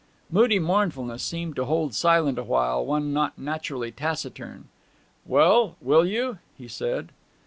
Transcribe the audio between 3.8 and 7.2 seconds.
taciturn. 'Well will you?' he said.